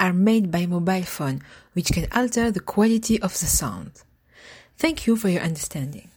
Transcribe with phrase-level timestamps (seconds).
[0.00, 4.02] are made by mobile phone, which can alter the quality of the sound.
[4.76, 6.10] Thank you for your understanding.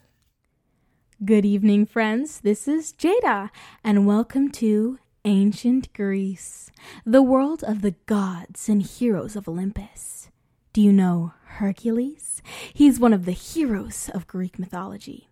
[1.24, 2.42] Good evening, friends.
[2.42, 3.50] This is Jada,
[3.84, 6.72] and welcome to Ancient Greece,
[7.06, 10.30] the world of the gods and heroes of Olympus.
[10.74, 12.42] Do you know Hercules?
[12.74, 15.28] He's one of the heroes of Greek mythology.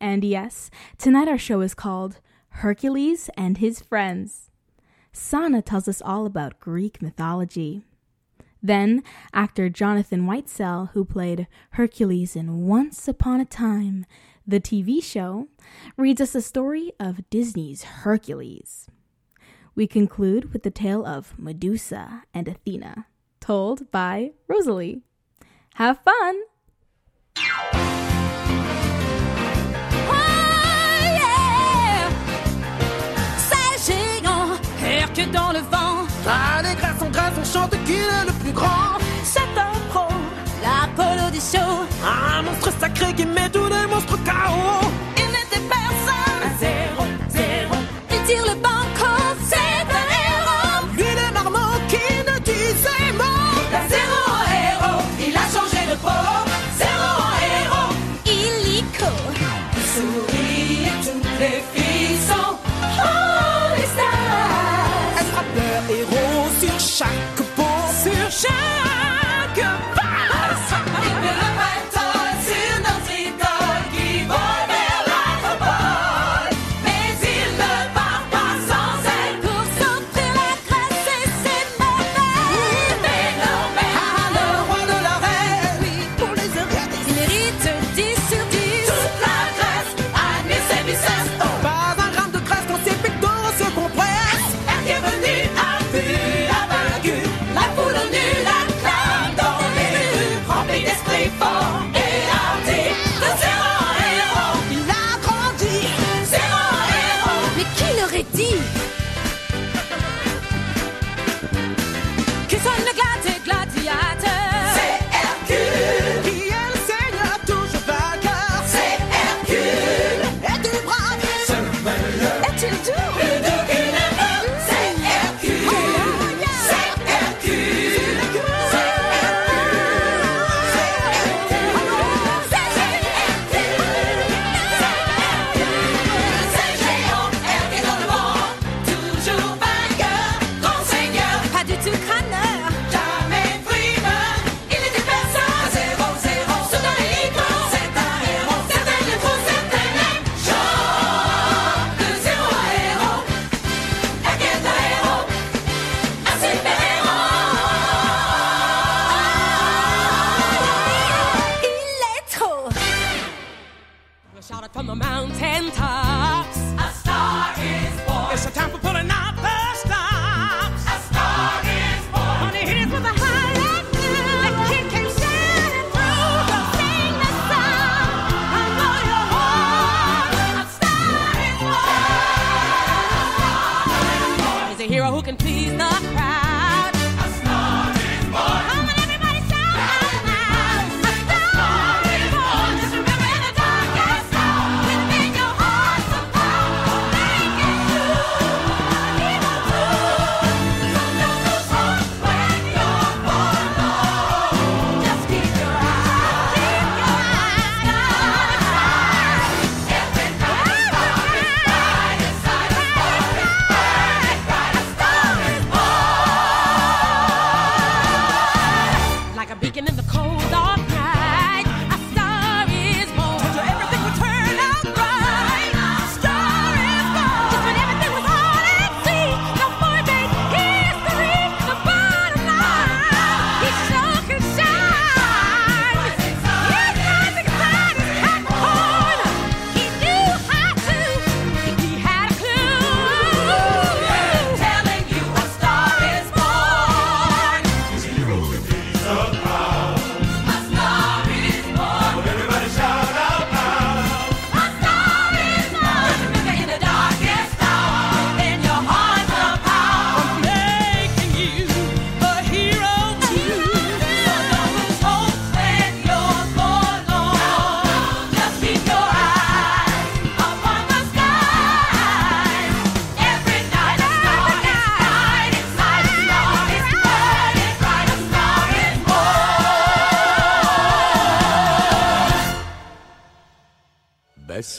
[0.00, 4.49] And yes, tonight our show is called Hercules and His Friends.
[5.12, 7.82] Sana tells us all about Greek mythology.
[8.62, 14.04] Then, actor Jonathan Whitesell, who played Hercules in Once Upon a Time,
[14.46, 15.48] the TV show,
[15.96, 18.88] reads us a story of Disney's Hercules.
[19.74, 23.06] We conclude with the tale of Medusa and Athena,
[23.40, 25.02] told by Rosalie.
[25.74, 26.42] Have fun!
[35.32, 36.06] Dans le vent.
[36.26, 38.98] Allez, grâce en grâce, on chante qu'il est le plus grand.
[39.24, 40.08] C'est un pro,
[40.62, 41.86] l'Apollo du show.
[42.04, 44.86] Un monstre sacré qui met tous les monstres KO.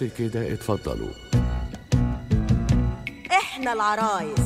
[0.01, 1.09] بس كده اتفضلوا.
[3.31, 4.39] إحنا العرايس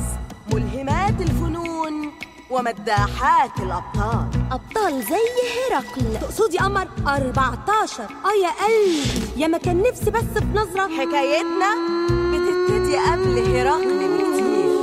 [0.52, 2.10] ملهمات الفنون
[2.50, 4.28] ومداحات الأبطال.
[4.52, 5.24] أبطال زي
[5.70, 10.88] هرقل تقصدي قمر 14 آه يا قلبي يا ما كان نفسي بس في نظرة.
[10.88, 11.70] حكايتنا
[12.32, 14.76] بتبتدي قبل هرقل بكتير.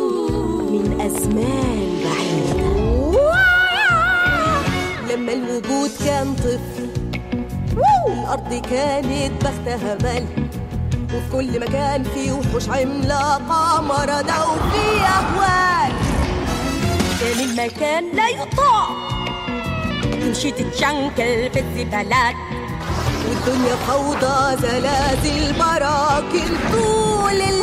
[0.72, 2.74] من أزمان بعيدة.
[5.16, 6.90] لما الوجود كان طفل
[8.08, 10.43] الأرض كانت بختها ملك
[11.14, 15.94] وفي كل مكان في وحوش عملاقة مرضى وفي أهوال.
[17.20, 18.90] كان المكان لا يطاق
[20.22, 22.36] تمشي تتشنكل في الزبالات.
[23.28, 27.63] والدنيا فوضى زلازل براكن طول الوقت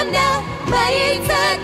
[0.00, 1.59] كلامنا ما يتصدق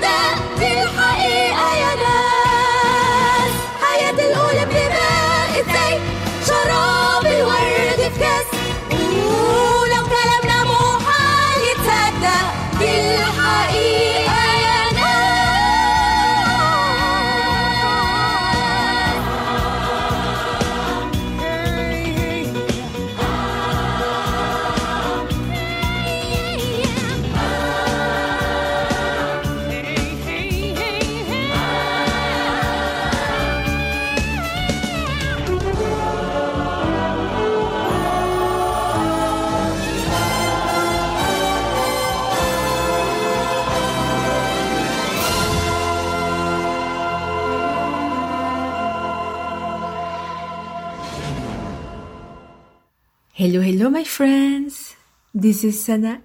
[53.88, 54.98] Hello, my friends.
[55.34, 56.22] This is Sana.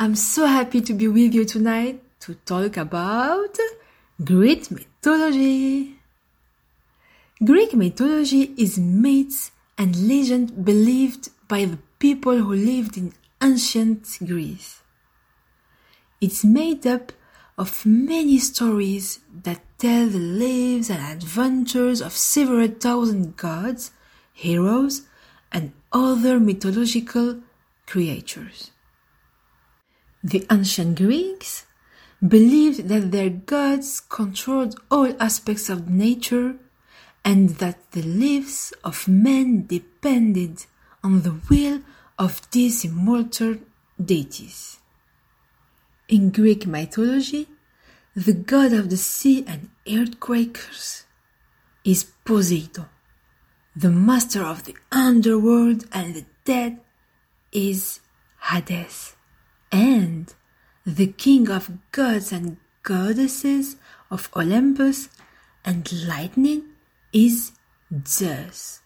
[0.00, 3.56] I'm so happy to be with you tonight to talk about
[4.24, 5.94] Greek mythology.
[7.44, 14.82] Greek mythology is myths and legend believed by the people who lived in ancient Greece.
[16.20, 17.12] It's made up
[17.56, 23.92] of many stories that tell the lives and adventures of several thousand gods,
[24.32, 25.02] heroes,
[25.52, 27.40] and other mythological
[27.86, 28.70] creatures.
[30.24, 31.66] The ancient Greeks
[32.26, 36.54] believed that their gods controlled all aspects of nature
[37.24, 40.64] and that the lives of men depended
[41.02, 41.80] on the will
[42.18, 43.56] of these immortal
[44.02, 44.78] deities.
[46.08, 47.48] In Greek mythology,
[48.14, 51.06] the god of the sea and earthquakes
[51.84, 52.91] is Poseidon.
[53.74, 56.80] The master of the underworld and the dead
[57.52, 58.00] is
[58.50, 59.16] Hades.
[59.70, 60.32] And
[60.84, 63.76] the king of gods and goddesses
[64.10, 65.08] of Olympus
[65.64, 66.64] and lightning
[67.14, 67.52] is
[68.06, 68.80] Zeus.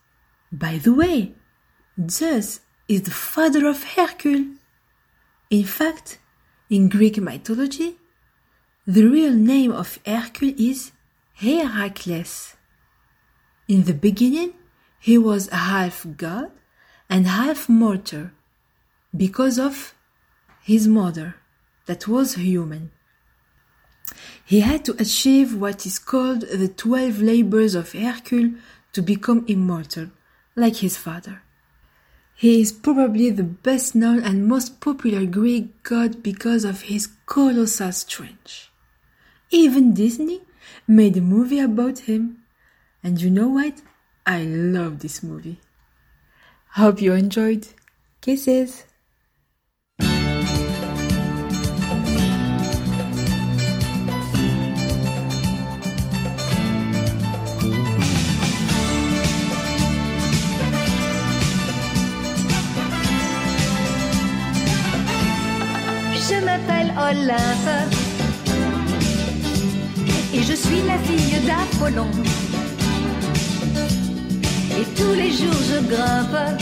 [0.52, 1.34] By the way,
[2.08, 4.58] Zeus is the father of Hercules.
[5.50, 6.20] In fact,
[6.70, 7.96] in Greek mythology,
[8.86, 10.92] the real name of Hercules is
[11.34, 12.54] Heracles.
[13.66, 14.52] In the beginning,
[14.98, 16.50] he was a half god
[17.08, 18.30] and half mortal
[19.16, 19.94] because of
[20.62, 21.36] his mother,
[21.86, 22.90] that was human.
[24.44, 28.54] He had to achieve what is called the twelve labors of Hercules
[28.92, 30.10] to become immortal,
[30.54, 31.42] like his father.
[32.34, 37.92] He is probably the best known and most popular Greek god because of his colossal
[37.92, 38.68] strength.
[39.50, 40.42] Even Disney
[40.86, 42.38] made a movie about him.
[43.02, 43.80] And you know what?
[44.28, 45.60] I love this movie.
[46.74, 47.68] Hope you enjoyed.
[48.20, 48.84] Kisses.
[66.28, 67.94] Je m'appelle Olympe
[70.34, 72.10] et je suis la fille d'Apollon.
[74.94, 76.60] Tous les jours je grimpe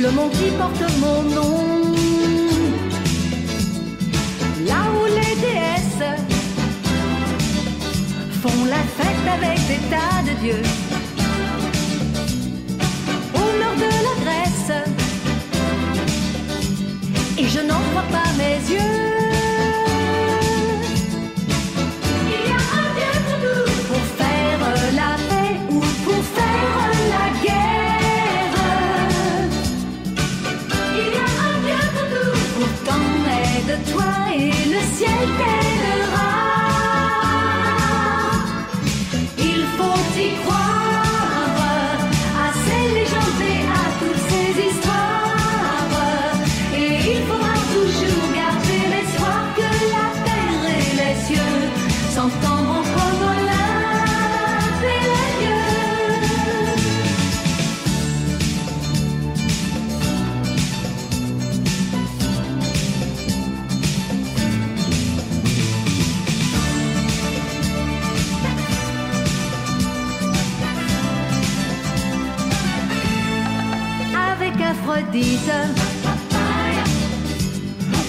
[0.00, 1.92] le mont qui porte mon nom.
[4.66, 6.08] Là où les déesses
[8.42, 10.62] font la fête avec des tas de dieux.
[13.34, 14.72] Au nord de la Grèce,
[17.38, 18.97] et je n'en crois pas mes yeux.
[34.98, 35.67] take it.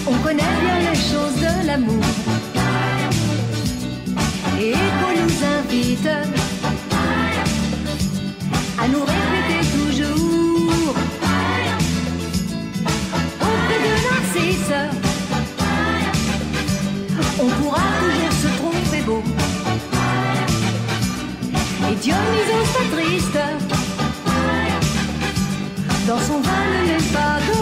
[0.06, 2.04] On connaît bien les choses de l'amour.
[4.60, 6.08] Et qu'on nous invite
[8.78, 10.94] à nous répéter toujours
[13.40, 14.74] auprès de Narcisse.
[17.42, 19.22] On pourra toujours se tromper beau.
[21.90, 23.79] Et Dionysos pas triste
[26.10, 27.59] dans son vin ne laisse pas d'eau.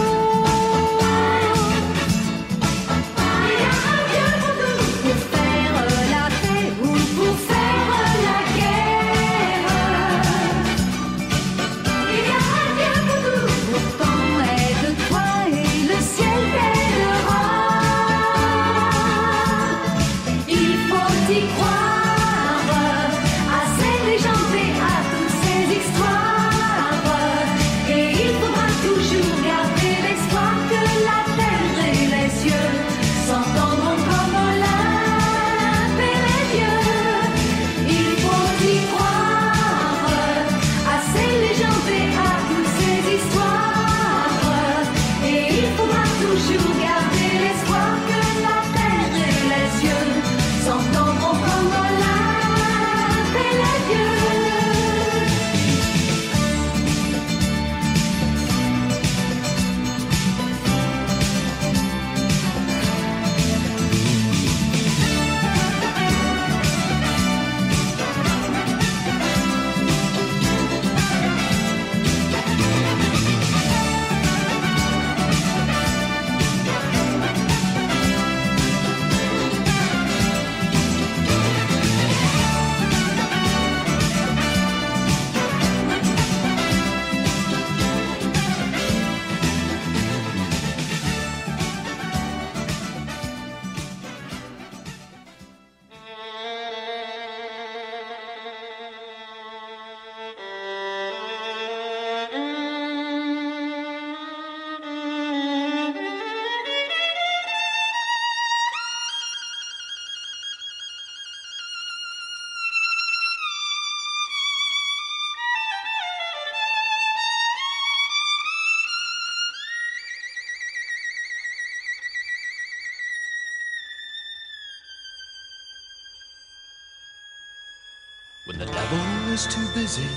[129.47, 130.07] Too busy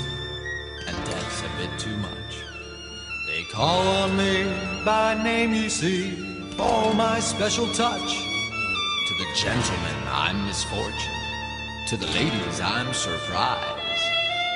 [0.85, 2.43] and death's a bit too much,
[3.27, 4.43] they call on me
[4.83, 6.11] by name, you see,
[6.57, 8.17] for my special touch.
[9.07, 11.13] To the gentlemen, I'm misfortune.
[11.87, 14.01] To the ladies, I'm surprise.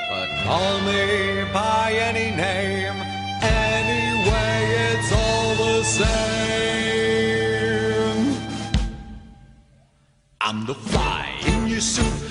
[0.09, 2.95] But call me by any name,
[3.41, 6.07] anyway, it's all the same.
[10.41, 12.26] I'm the fly in your suit.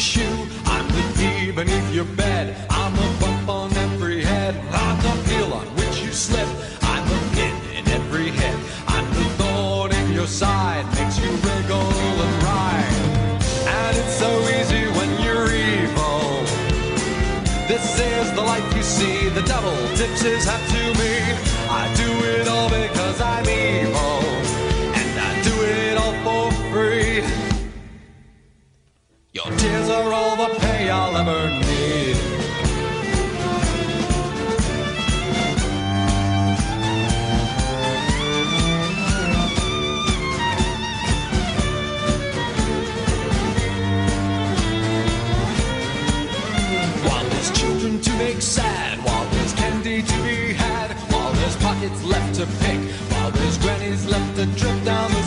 [0.00, 0.46] Shoe.
[0.64, 2.56] I'm the bee beneath your bed.
[2.70, 4.54] I'm the bump on every head.
[4.72, 6.48] I'm the heel on which you slip.
[6.80, 8.58] I'm the pin in every head.
[8.88, 10.86] I'm the thorn in your side.
[10.94, 11.92] Makes you wriggle
[12.26, 12.94] and ride.
[13.68, 16.44] And it's so easy when you're evil.
[17.68, 19.28] This is the life you see.
[19.28, 21.12] The devil tips his hat to me.
[21.68, 24.09] I do it all because I'm evil.
[29.60, 32.16] Tears are all the pay I'll ever need.
[47.04, 52.02] While there's children to make sad, while there's candy to be had, while there's pockets
[52.02, 52.80] left to pick,
[53.12, 55.19] while there's grannies left to drip down the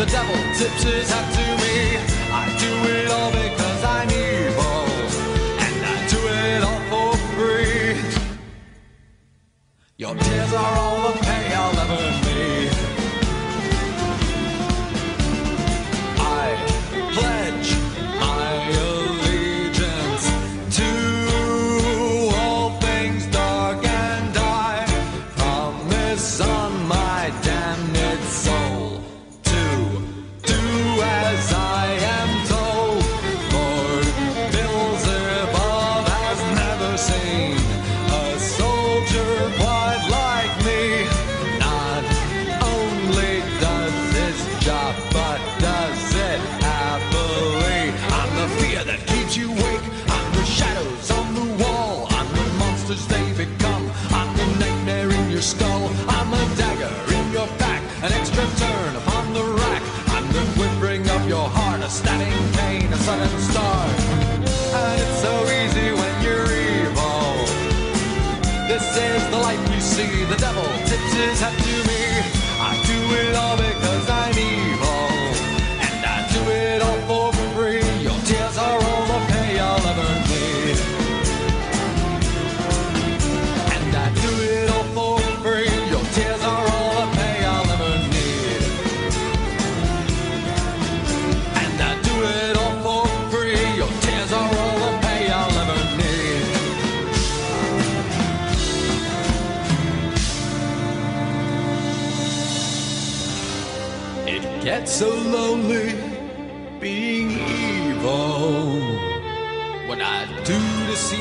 [0.00, 1.98] The devil tips his hat to me.
[2.32, 4.88] I do it all because I'm evil,
[5.60, 8.00] and I do it all for free.
[9.98, 12.19] Your tears are all the pay I'll ever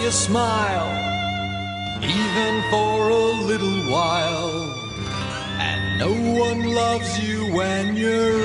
[0.09, 0.89] a smile,
[2.01, 4.73] even for a little while.
[5.59, 6.11] And no
[6.45, 8.38] one loves you when you're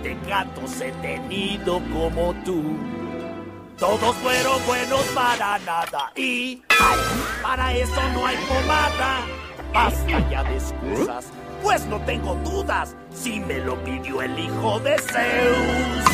[0.00, 2.62] otros mentecatos he tenido como tú.
[3.78, 6.98] Todos fueron buenos para nada y ay,
[7.42, 9.20] para eso no hay pomada.
[9.72, 11.26] Basta ya de excusas,
[11.62, 16.04] pues no tengo dudas si me lo pidió el hijo de Zeus.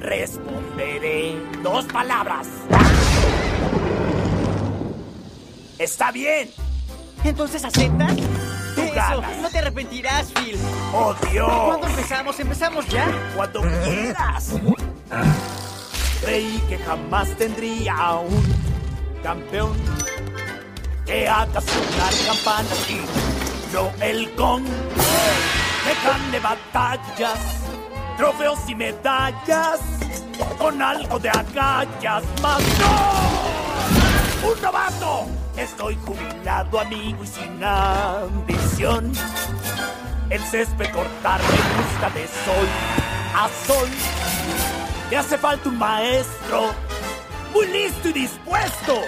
[0.00, 2.46] Responderé dos palabras.
[5.78, 6.48] Está bien.
[7.24, 8.16] Entonces aceptas.
[8.78, 9.36] Tú Eso, ganas.
[9.38, 10.56] no te arrepentirás, Phil.
[10.92, 11.50] ¡Oh, Dios!
[11.66, 12.38] ¿Cuándo empezamos?
[12.38, 13.06] ¿Empezamos ya?
[13.34, 14.52] Cuando quieras.
[16.20, 18.42] Creí que jamás tendría un
[19.22, 19.72] campeón
[21.06, 23.00] que haga sonar campanas y
[23.74, 24.64] no el gong.
[24.64, 27.38] Que gane batallas,
[28.16, 29.80] trofeos y medallas
[30.58, 32.62] con algo de agallas más.
[32.78, 34.48] ¡No!
[34.52, 35.26] ¡Un novato!
[35.58, 39.12] Estoy jubilado, amigo, y sin ambición.
[40.30, 42.68] El césped cortar me gusta de sol
[43.34, 43.88] a sol.
[45.10, 46.70] Me hace falta un maestro
[47.52, 49.00] muy listo y dispuesto.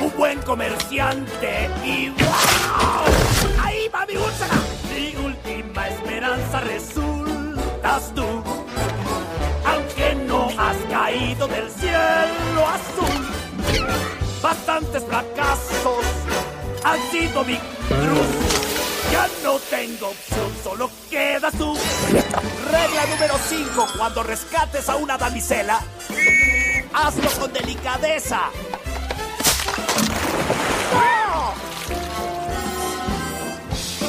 [0.00, 3.62] Un buen comerciante y ¡wow!
[3.62, 4.56] Ahí va mi úlcera.
[4.92, 8.42] Mi última esperanza resultas tú.
[9.64, 14.21] Aunque no has caído del cielo azul.
[14.42, 16.04] Bastantes fracasos
[16.82, 18.26] han sido mi cruz.
[19.12, 21.76] Ya no tengo opción, solo queda tú.
[22.70, 23.86] Regla número 5.
[23.96, 25.80] Cuando rescates a una damisela,
[26.92, 28.50] hazlo con delicadeza.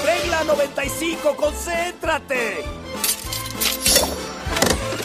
[0.03, 1.35] Regla 95.
[1.35, 2.65] Concéntrate.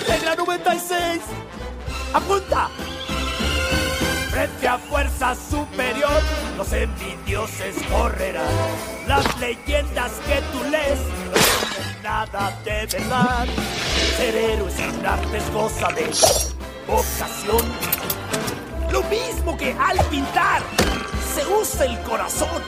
[0.07, 1.21] Regla 96.
[2.14, 2.71] Apunta.
[4.38, 6.22] Frente a fuerza superior,
[6.57, 8.46] los envidioses correrán.
[9.09, 11.01] Las leyendas que tú lees
[12.05, 13.48] nada de verdad.
[14.16, 16.05] Ser héroe sin arte es cosa de
[16.87, 17.64] vocación.
[18.92, 20.62] Lo mismo que al pintar,
[21.35, 22.62] se usa el corazón.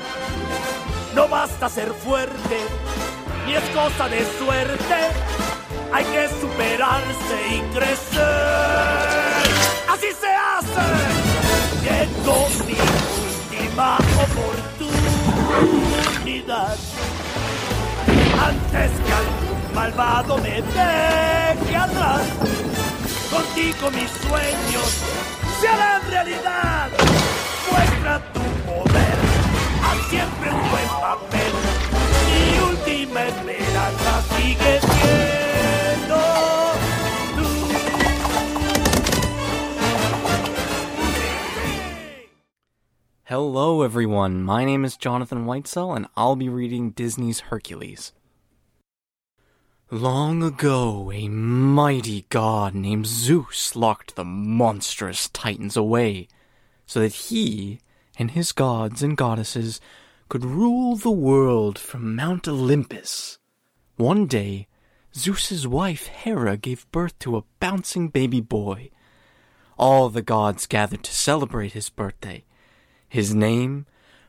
[1.15, 2.59] No basta ser fuerte,
[3.47, 4.97] ni es cosa de suerte.
[5.93, 8.27] Hay que superarse y crecer.
[9.89, 11.10] Así se hace.
[12.01, 12.77] Llegó mi
[13.61, 13.99] última
[15.99, 16.77] oportunidad.
[18.43, 22.23] Antes que algún malvado me deje atrás,
[23.31, 24.91] contigo mis sueños
[25.61, 26.89] se harán realidad.
[27.71, 29.19] Muestra tu poder,
[29.85, 31.53] haz siempre un buen papel.
[32.31, 34.81] Mi última esperanza sigue
[43.31, 44.43] Hello, everyone.
[44.43, 48.13] My name is Jonathan Whitesell, and I'll be reading Disney's Hercules.
[49.89, 56.27] Long ago, a mighty god named Zeus locked the monstrous Titans away
[56.87, 57.79] so that he
[58.19, 59.81] and his gods and goddesses
[60.29, 63.39] could rule the world from Mount Olympus.
[63.95, 64.67] One day,
[65.15, 68.91] Zeus's wife Hera gave birth to a bouncing baby boy.
[69.79, 72.43] All the gods gathered to celebrate his birthday.
[73.11, 73.87] His name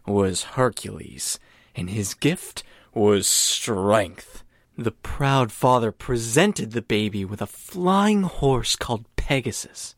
[0.08, 1.40] was Hercules,
[1.76, 2.64] and his gift
[2.96, 4.44] was strength.
[4.76, 9.96] The proud father presented the baby with a flying horse called Pegasus.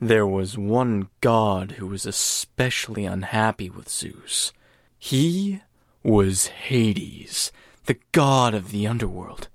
[0.00, 4.52] There was one god who was especially unhappy with Zeus.
[4.98, 5.60] He
[6.02, 7.52] was Hades,
[7.84, 9.46] the god of the underworld.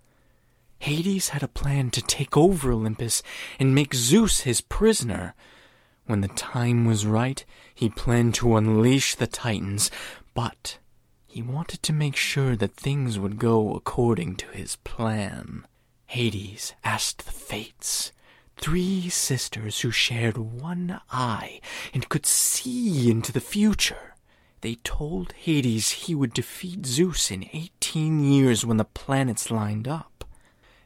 [0.79, 3.21] Hades had a plan to take over Olympus
[3.59, 5.35] and make Zeus his prisoner.
[6.05, 9.91] When the time was right, he planned to unleash the Titans,
[10.33, 10.77] but
[11.27, 15.65] he wanted to make sure that things would go according to his plan.
[16.07, 18.11] Hades asked the Fates,
[18.57, 21.61] three sisters who shared one eye
[21.93, 24.15] and could see into the future.
[24.59, 30.25] They told Hades he would defeat Zeus in 18 years when the planets lined up,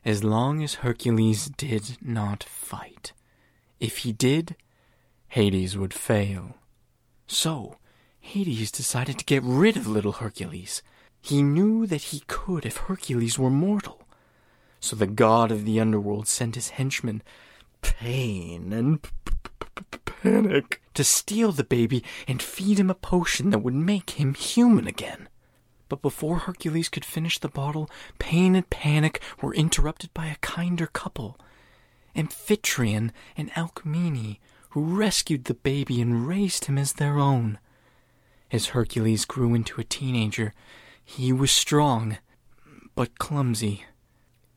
[0.06, 3.12] as long as Hercules did not fight.
[3.80, 4.56] If he did,
[5.30, 6.56] Hades would fail.
[7.28, 7.78] So,
[8.20, 10.82] Hades decided to get rid of little Hercules.
[11.22, 14.02] He knew that he could if Hercules were mortal.
[14.80, 17.24] So the god of the underworld sent his henchmen,
[17.82, 19.00] Pain and
[20.06, 24.88] Panic, to steal the baby and feed him a potion that would make him human
[24.88, 25.30] again.
[25.90, 30.88] But before Hercules could finish the bottle, Pain and Panic were interrupted by a kinder
[30.88, 31.40] couple,
[32.16, 34.38] Amphitryon and Alcmene,
[34.76, 37.58] who rescued the baby and raised him as their own.
[38.52, 40.54] As Hercules grew into a teenager,
[41.02, 42.18] he was strong,
[42.94, 43.86] but clumsy.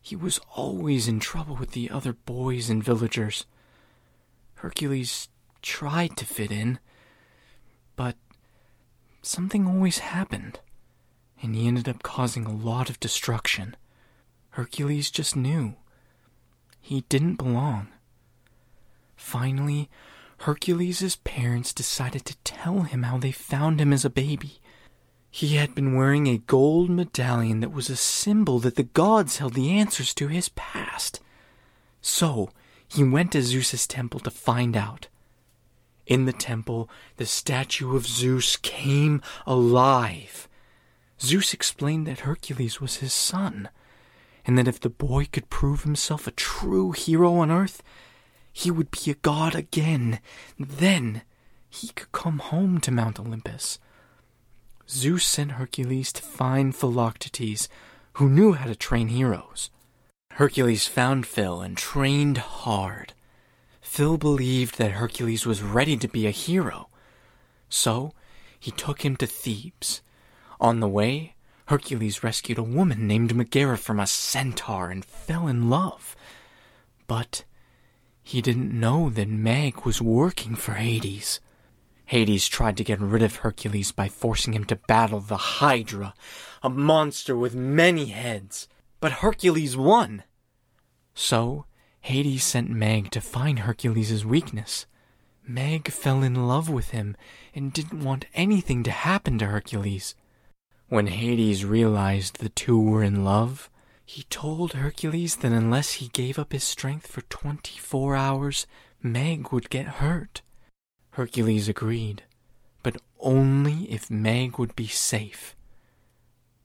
[0.00, 3.46] He was always in trouble with the other boys and villagers.
[4.54, 5.28] Hercules
[5.62, 6.80] tried to fit in,
[7.94, 8.16] but
[9.22, 10.58] something always happened,
[11.40, 13.76] and he ended up causing a lot of destruction.
[14.50, 15.76] Hercules just knew.
[16.80, 17.92] He didn't belong.
[19.18, 19.90] Finally,
[20.38, 24.60] Hercules' parents decided to tell him how they found him as a baby.
[25.28, 29.54] He had been wearing a gold medallion that was a symbol that the gods held
[29.54, 31.20] the answers to his past.
[32.00, 32.50] So,
[32.86, 35.08] he went to Zeus's temple to find out.
[36.06, 40.48] In the temple, the statue of Zeus came alive.
[41.20, 43.68] Zeus explained that Hercules was his son,
[44.46, 47.82] and that if the boy could prove himself a true hero on earth,
[48.58, 50.18] he would be a god again.
[50.58, 51.22] Then
[51.70, 53.78] he could come home to Mount Olympus.
[54.90, 57.68] Zeus sent Hercules to find Philoctetes,
[58.14, 59.70] who knew how to train heroes.
[60.32, 63.12] Hercules found Phil and trained hard.
[63.80, 66.88] Phil believed that Hercules was ready to be a hero.
[67.68, 68.12] So
[68.58, 70.00] he took him to Thebes.
[70.60, 75.70] On the way, Hercules rescued a woman named Megara from a centaur and fell in
[75.70, 76.16] love.
[77.06, 77.44] But
[78.28, 81.40] he didn't know that Meg was working for Hades.
[82.04, 86.12] Hades tried to get rid of Hercules by forcing him to battle the Hydra,
[86.62, 88.68] a monster with many heads.
[89.00, 90.24] But Hercules won.
[91.14, 91.64] So,
[92.02, 94.84] Hades sent Meg to find Hercules' weakness.
[95.46, 97.16] Meg fell in love with him
[97.54, 100.14] and didn't want anything to happen to Hercules.
[100.90, 103.70] When Hades realized the two were in love,
[104.08, 108.66] he told Hercules that unless he gave up his strength for 24 hours,
[109.02, 110.40] Meg would get hurt.
[111.10, 112.22] Hercules agreed,
[112.82, 115.54] but only if Meg would be safe.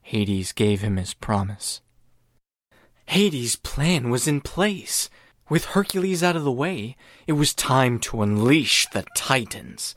[0.04, 1.82] Hades gave him his promise.
[3.08, 5.10] Hades' plan was in place.
[5.50, 6.96] With Hercules out of the way,
[7.28, 9.96] it was time to unleash the Titans.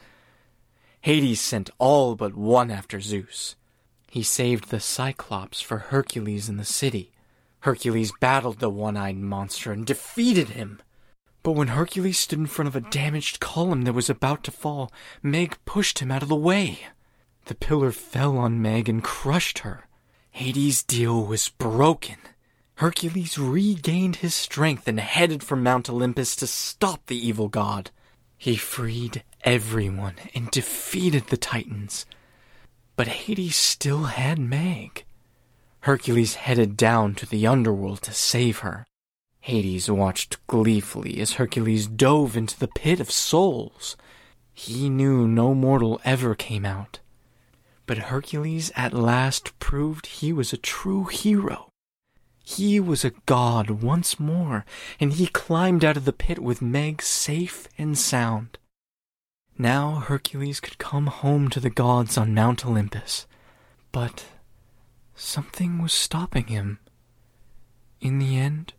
[1.03, 3.55] Hades sent all but one after Zeus.
[4.11, 7.13] He saved the Cyclops for Hercules in the city.
[7.67, 10.81] Hercules battled the one eyed monster and defeated him.
[11.43, 14.93] But when Hercules stood in front of a damaged column that was about to fall,
[15.21, 16.87] Meg pushed him out of the way.
[17.47, 19.89] The pillar fell on Meg and crushed her.
[20.31, 22.19] Hades' deal was broken.
[22.77, 27.91] Hercules regained his strength and headed for Mount Olympus to stop the evil god.
[28.39, 32.07] He freed everyone and defeated the Titans.
[32.95, 35.06] But Hades still had Meg.
[35.87, 38.89] Hercules headed down to the underworld to save her.
[39.39, 43.97] Hades watched gleefully as Hercules dove into the pit of souls.
[44.53, 46.99] He knew no mortal ever came out.
[47.87, 51.69] But Hercules at last proved he was a true hero.
[52.43, 54.65] He was a god once more,
[54.99, 58.59] and he climbed out of the pit with Meg safe and sound.
[59.57, 63.29] Now Hercules could come home to the gods on Mount Olympus.
[63.93, 64.25] But
[65.17, 66.79] something was stopping him.
[68.01, 68.75] In the end,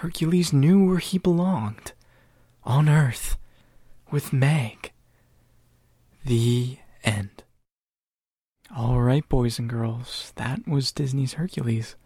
[0.00, 1.92] Hercules knew where he belonged
[2.64, 3.38] on Earth
[4.10, 4.92] with Meg.
[6.24, 7.44] The end.
[8.76, 11.96] All right, boys and girls, that was Disney's Hercules.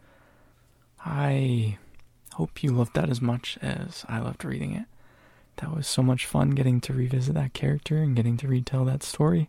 [1.05, 1.79] I
[2.35, 4.87] hope you loved that as much as I loved reading it.
[5.57, 9.03] That was so much fun getting to revisit that character and getting to retell that
[9.03, 9.49] story.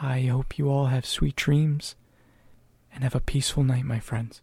[0.00, 1.94] I hope you all have sweet dreams
[2.94, 4.42] and have a peaceful night, my friends.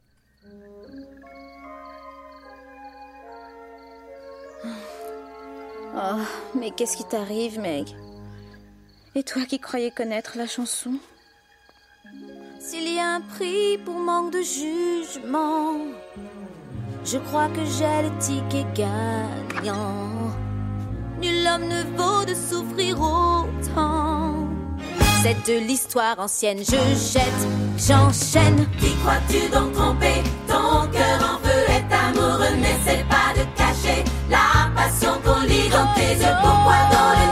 [5.96, 6.22] Oh,
[6.56, 7.88] mais qu'est-ce qui t'arrive, Meg?
[9.16, 10.94] Et toi qui croyais connaître la chanson?
[12.60, 15.78] S'il y a un prix pour manque de jugement,
[17.04, 20.32] je crois que j'ai le ticket gagnant.
[21.22, 24.48] Nul homme ne vaut de souffrir autant.
[25.22, 26.78] C'est de l'histoire ancienne, je
[27.12, 27.48] jette,
[27.88, 28.68] j'enchaîne.
[28.80, 30.24] Qui crois-tu donc tromper?
[30.48, 35.94] Ton cœur en feu est amoureux, n'essaie pas de cacher la passion qu'on lit dans
[35.96, 36.36] tes yeux.
[36.42, 37.29] Pourquoi dans le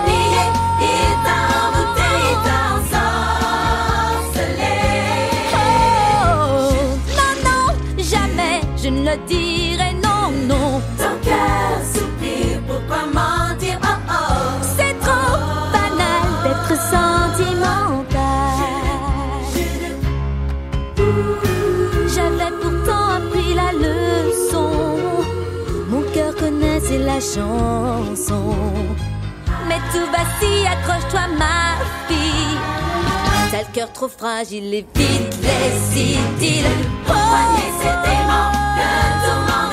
[27.20, 28.56] chanson.
[29.68, 31.78] Mais tout va si, accroche-toi, ma
[32.08, 32.58] fille.
[33.52, 36.66] T'as le cœur trop fragile et vite les idylles.
[37.08, 38.90] Oh, Poigner ces démons, le
[39.24, 39.70] tourment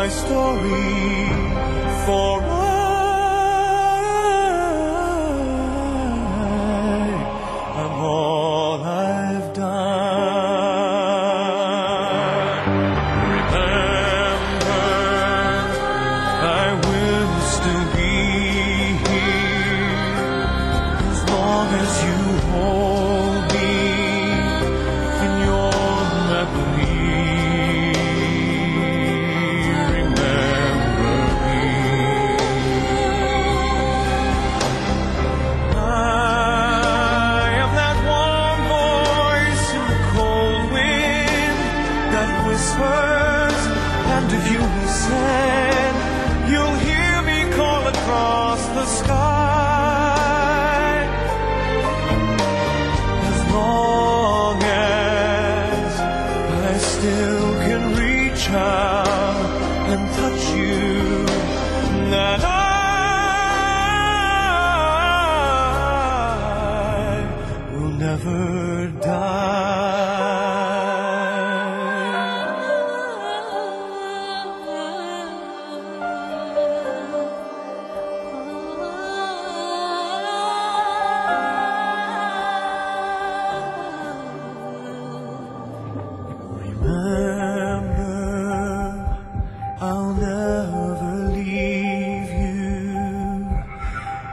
[0.00, 1.28] my story
[2.06, 2.49] for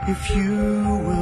[0.08, 0.54] if you
[1.04, 1.17] will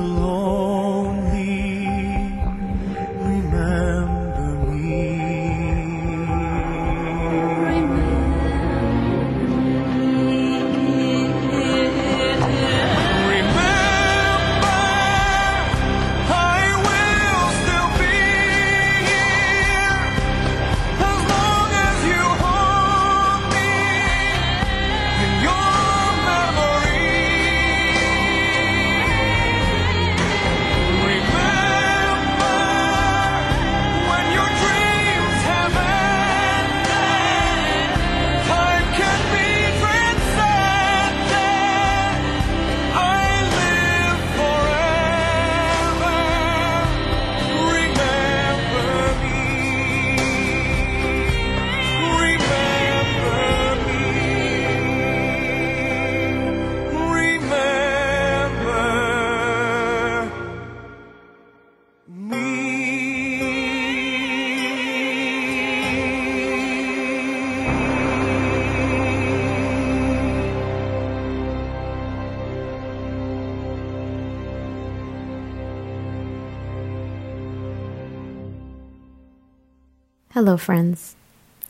[80.47, 81.17] Hello, friends.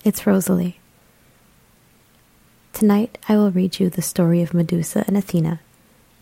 [0.04, 0.80] It's Rosalie.
[2.74, 5.60] Tonight I will read you the story of Medusa and Athena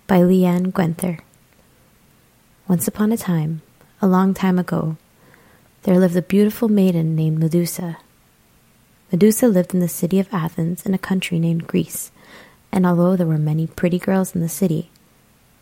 [0.07, 1.19] by Leanne Guenther.
[2.69, 3.63] Once upon a time,
[4.01, 4.97] a long time ago,
[5.83, 7.99] there lived a beautiful maiden named Medusa.
[9.11, 12.13] Medusa lived in the city of Athens in a country named Greece,
[12.71, 14.93] and although there were many pretty girls in the city,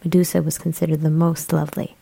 [0.04, 1.96] Medusa was considered the most lovely.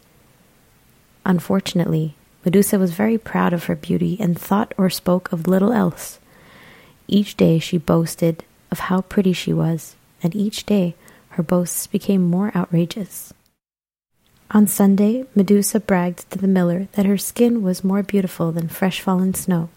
[1.25, 6.19] Unfortunately, Medusa was very proud of her beauty and thought or spoke of little else.
[7.07, 10.95] Each day she boasted of how pretty she was, and each day
[11.31, 13.33] her boasts became more outrageous.
[14.53, 19.01] On Sunday, Medusa bragged to the miller that her skin was more beautiful than fresh
[19.01, 19.69] fallen snow.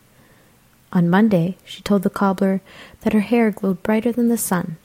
[0.92, 2.62] On Monday, she told the cobbler
[3.02, 4.78] that her hair glowed brighter than the sun.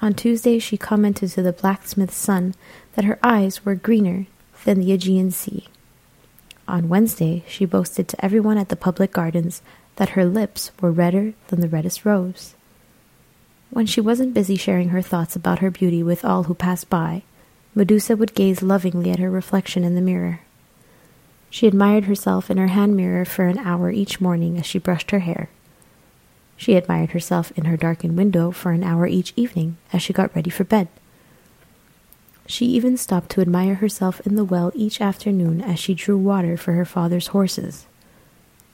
[0.00, 2.54] On Tuesday, she commented to the blacksmith's son
[2.94, 4.26] that her eyes were greener
[4.64, 5.66] than the Aegean Sea.
[6.70, 9.60] On Wednesday, she boasted to everyone at the public gardens
[9.96, 12.54] that her lips were redder than the reddest rose.
[13.70, 17.24] When she wasn't busy sharing her thoughts about her beauty with all who passed by,
[17.74, 20.42] Medusa would gaze lovingly at her reflection in the mirror.
[21.50, 25.10] She admired herself in her hand mirror for an hour each morning as she brushed
[25.10, 25.50] her hair.
[26.56, 30.36] She admired herself in her darkened window for an hour each evening as she got
[30.36, 30.86] ready for bed.
[32.50, 36.56] She even stopped to admire herself in the well each afternoon as she drew water
[36.56, 37.86] for her father's horses,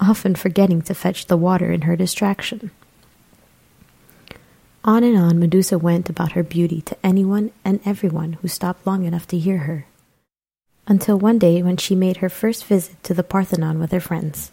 [0.00, 2.70] often forgetting to fetch the water in her distraction.
[4.82, 9.04] On and on Medusa went about her beauty to anyone and everyone who stopped long
[9.04, 9.84] enough to hear her,
[10.86, 14.52] until one day when she made her first visit to the Parthenon with her friends.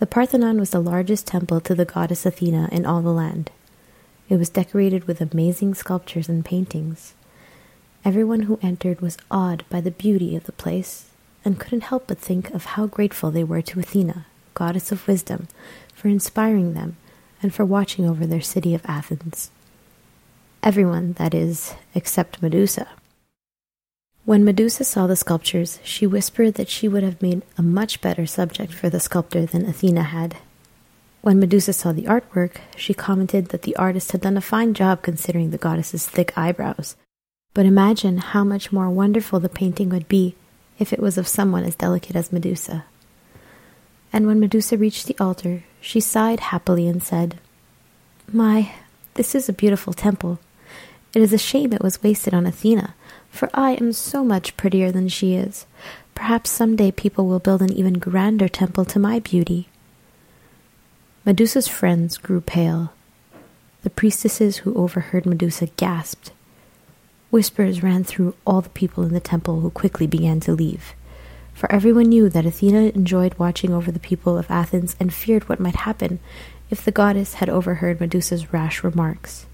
[0.00, 3.50] The Parthenon was the largest temple to the goddess Athena in all the land.
[4.28, 7.14] It was decorated with amazing sculptures and paintings.
[8.04, 11.10] Everyone who entered was awed by the beauty of the place
[11.44, 15.48] and couldn't help but think of how grateful they were to Athena, goddess of wisdom,
[15.94, 16.96] for inspiring them
[17.42, 19.50] and for watching over their city of Athens.
[20.62, 22.88] Everyone, that is, except Medusa.
[24.24, 28.26] When Medusa saw the sculptures, she whispered that she would have made a much better
[28.26, 30.36] subject for the sculptor than Athena had.
[31.22, 35.02] When Medusa saw the artwork, she commented that the artist had done a fine job
[35.02, 36.96] considering the goddess's thick eyebrows.
[37.54, 40.36] But imagine how much more wonderful the painting would be
[40.78, 42.84] if it was of someone as delicate as Medusa.
[44.12, 47.38] And when Medusa reached the altar, she sighed happily and said,
[48.32, 48.72] My,
[49.14, 50.38] this is a beautiful temple.
[51.14, 52.94] It is a shame it was wasted on Athena,
[53.30, 55.66] for I am so much prettier than she is.
[56.14, 59.68] Perhaps some day people will build an even grander temple to my beauty.
[61.24, 62.92] Medusa's friends grew pale.
[63.82, 66.32] The priestesses who overheard Medusa gasped.
[67.30, 70.94] Whispers ran through all the people in the temple who quickly began to leave.
[71.52, 75.60] For everyone knew that Athena enjoyed watching over the people of Athens and feared what
[75.60, 76.20] might happen
[76.70, 79.46] if the goddess had overheard Medusa's rash remarks.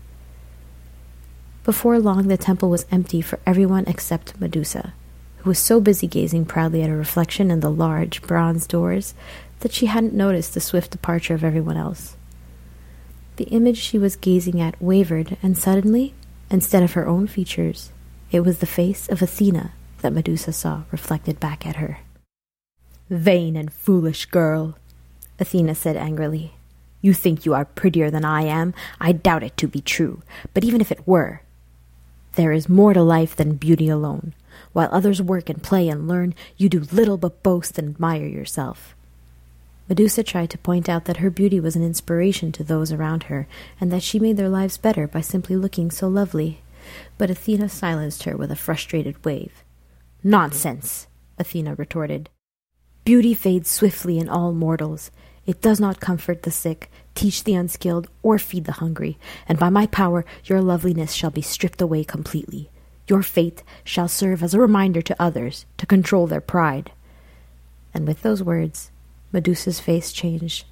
[1.65, 4.93] Before long, the temple was empty for everyone except Medusa,
[5.39, 9.15] who was so busy gazing proudly at her reflection in the large bronze doors
[9.61, 12.17] that she hadn't noticed the swift departure of everyone else.
[13.37, 16.15] The image she was gazing at wavered, and suddenly,
[16.51, 17.91] instead of her own features,
[18.31, 22.01] it was the face of Athena that Medusa saw reflected back at her.
[23.11, 24.77] Vain and foolish girl,
[25.39, 26.55] Athena said angrily.
[27.01, 28.73] You think you are prettier than I am.
[29.01, 30.23] I doubt it to be true.
[30.55, 31.43] But even if it were,
[32.33, 34.35] there is more to life than beauty alone.
[34.73, 38.95] While others work and play and learn, you do little but boast and admire yourself.
[39.89, 43.47] Medusa tried to point out that her beauty was an inspiration to those around her,
[43.81, 46.63] and that she made their lives better by simply looking so lovely.
[47.19, 49.63] But Athena silenced her with a frustrated wave.
[50.23, 51.07] Nonsense,
[51.39, 52.31] Athena retorted.
[53.05, 55.11] Beauty fades swiftly in all mortals.
[55.45, 59.69] It does not comfort the sick, teach the unskilled, or feed the hungry, and by
[59.69, 62.71] my power your loveliness shall be stripped away completely.
[63.07, 66.93] Your fate shall serve as a reminder to others to control their pride.
[67.93, 68.91] And with those words,
[69.35, 70.65] Medusa's face changed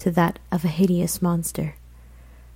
[0.00, 1.76] to that of a hideous monster.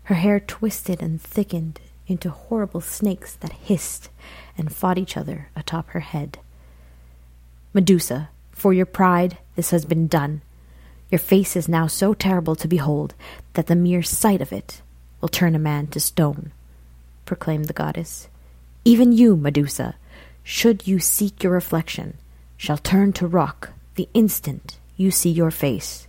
[0.02, 4.10] Her hair twisted and thickened into horrible snakes that hissed
[4.56, 6.40] and fought each other atop her head.
[7.72, 10.42] Medusa, for your pride, this has been done.
[11.08, 13.14] Your face is now so terrible to behold
[13.52, 14.82] that the mere sight of it
[15.20, 16.50] will turn a man to stone,
[17.26, 18.26] proclaimed the goddess.
[18.84, 19.94] Even you, Medusa,
[20.42, 22.18] should you seek your reflection,
[22.56, 26.06] shall turn to rock the instant you see your face.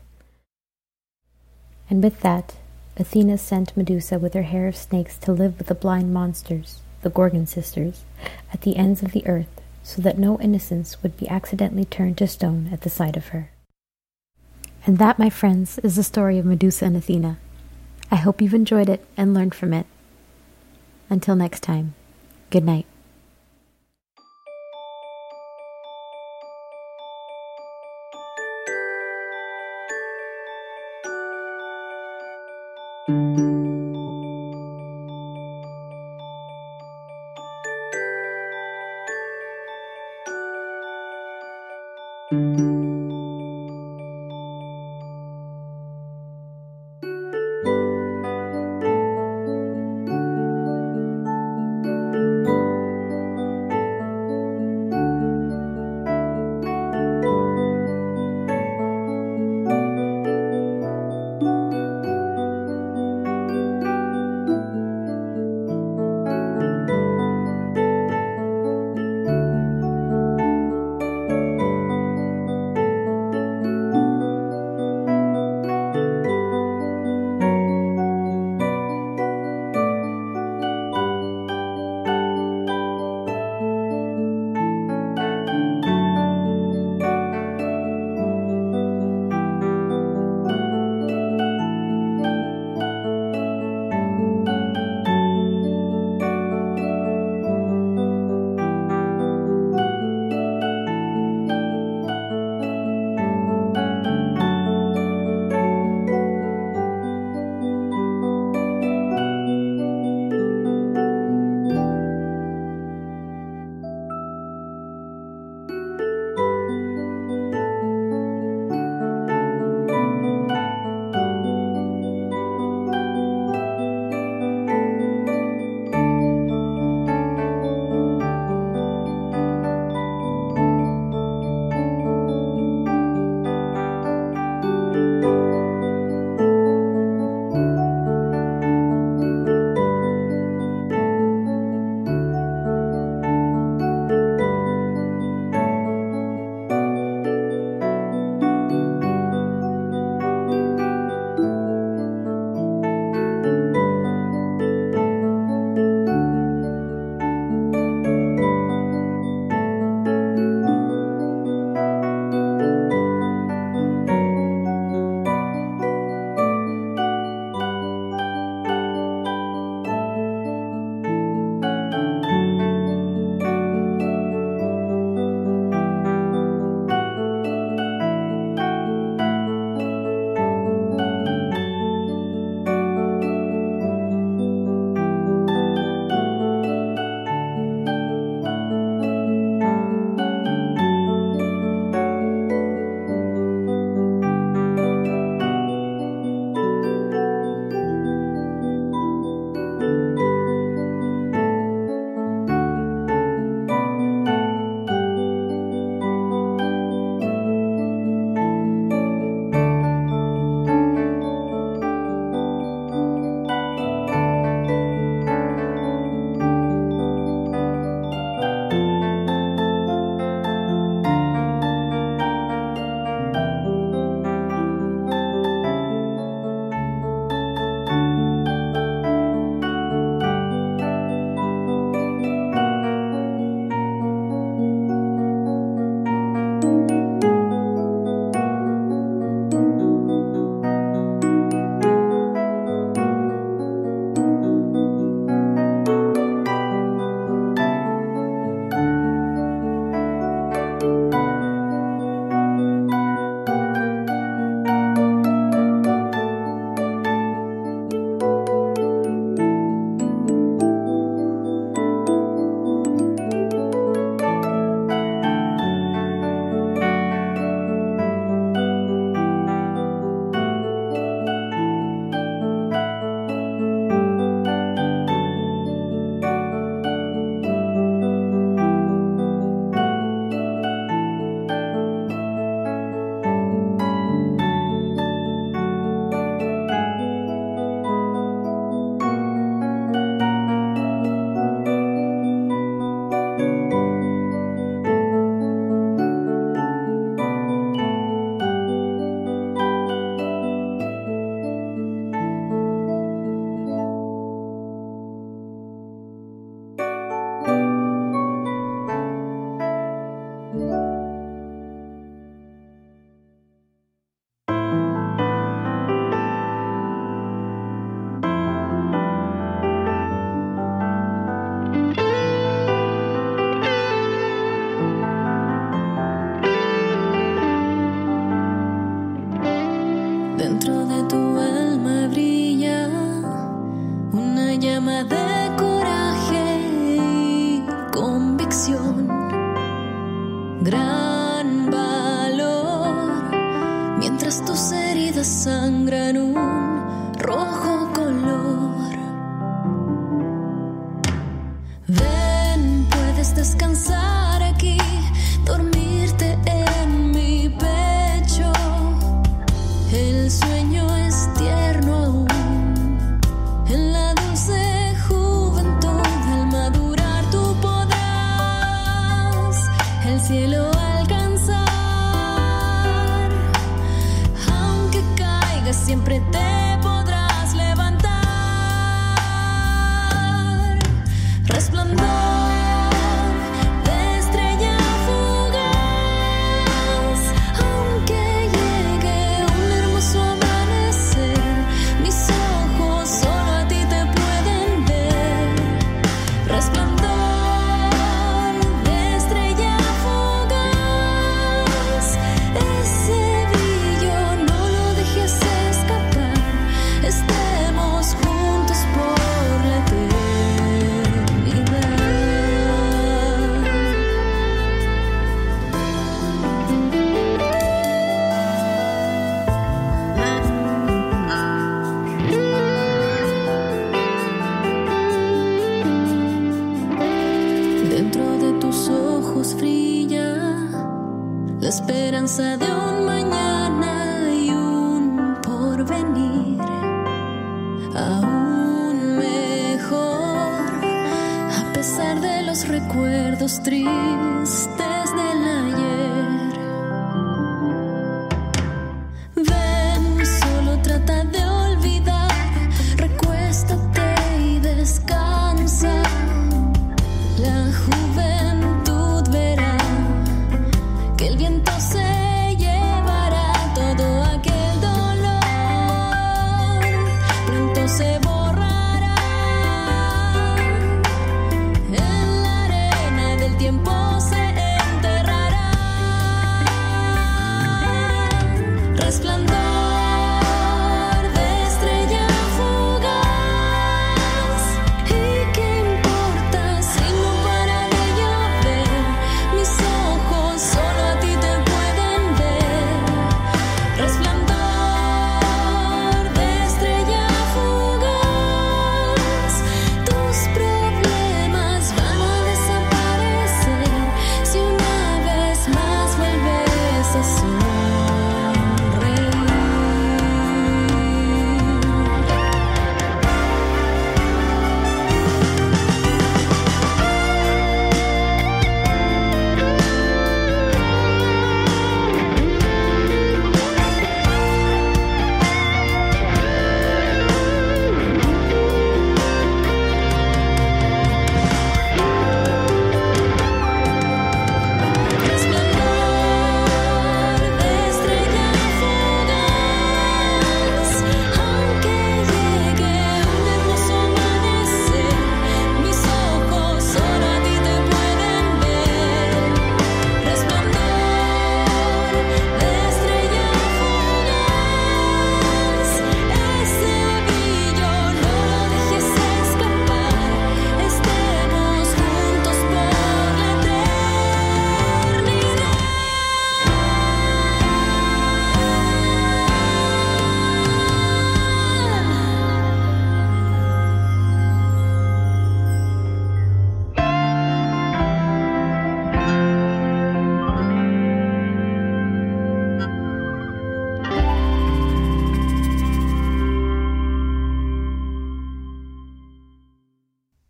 [1.89, 2.55] And with that,
[2.97, 7.09] Athena sent Medusa with her hair of snakes to live with the blind monsters, the
[7.09, 8.03] Gorgon sisters,
[8.51, 12.27] at the ends of the earth, so that no innocence would be accidentally turned to
[12.27, 13.51] stone at the sight of her.
[14.85, 17.37] And that, my friends, is the story of Medusa and Athena.
[18.11, 19.85] I hope you've enjoyed it and learned from it.
[21.09, 21.93] Until next time,
[22.49, 22.85] good night.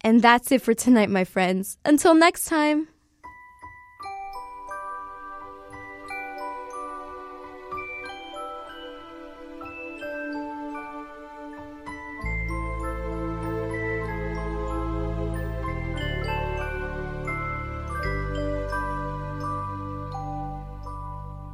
[0.09, 1.77] And that's it for tonight, my friends.
[1.85, 2.87] Until next time.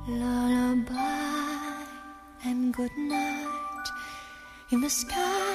[0.07, 0.93] Lullaby
[2.45, 3.87] and good night
[4.71, 5.54] in the sky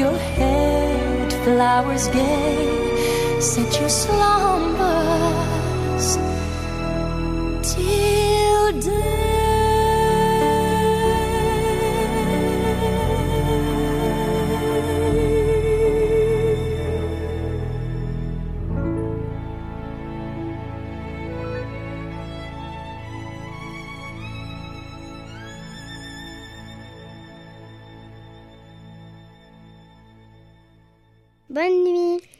[0.00, 3.38] Your head, flowers gay.
[3.38, 5.26] Set your slumbers
[7.74, 9.29] till Bonne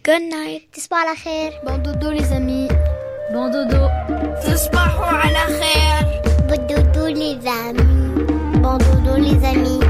[0.09, 0.61] Good night.
[0.73, 1.51] تصبحوا على خير.
[1.63, 2.69] Bon dodo les amis.
[3.33, 3.89] Bon dodo.
[4.43, 8.61] تصبحوا على خير Bon dodo les amis.
[8.61, 9.88] Bon dodo les amis.